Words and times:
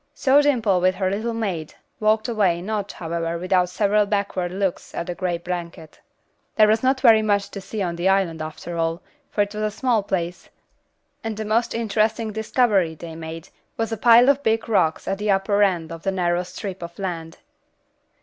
So 0.15 0.41
Dimple 0.41 0.81
with 0.81 0.95
her 0.95 1.11
little 1.11 1.35
maid, 1.35 1.75
walked 1.99 2.27
away, 2.27 2.59
not, 2.59 2.91
however, 2.93 3.37
without 3.37 3.69
several 3.69 4.07
backward 4.07 4.51
looks 4.51 4.95
at 4.95 5.05
the 5.05 5.13
grey 5.13 5.37
blanket. 5.37 6.01
There 6.55 6.67
was 6.67 6.81
not 6.81 6.99
very 7.01 7.21
much 7.21 7.51
to 7.51 7.61
see 7.61 7.83
on 7.83 7.95
the 7.97 8.09
island, 8.09 8.41
after 8.41 8.77
all, 8.79 9.03
for 9.29 9.41
it 9.43 9.53
was 9.53 9.61
a 9.63 9.69
small 9.69 10.01
place, 10.01 10.49
and 11.23 11.37
the 11.37 11.45
most 11.45 11.75
interesting 11.75 12.31
discovery 12.33 12.95
they 12.95 13.15
made 13.15 13.49
was 13.77 13.91
a 13.91 13.95
pile 13.97 14.27
of 14.27 14.41
big 14.41 14.67
rocks 14.67 15.07
at 15.07 15.19
the 15.19 15.29
upper 15.29 15.61
end 15.61 15.91
of 15.91 16.01
the 16.01 16.11
narrow 16.11 16.41
strip 16.41 16.81
of 16.81 16.97
land. 16.97 17.37